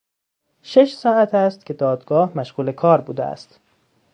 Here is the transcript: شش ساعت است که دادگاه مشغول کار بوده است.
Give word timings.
شش 0.61 0.93
ساعت 0.95 1.33
است 1.35 1.65
که 1.65 1.73
دادگاه 1.73 2.37
مشغول 2.37 2.71
کار 2.71 3.01
بوده 3.01 3.23
است. 3.23 3.59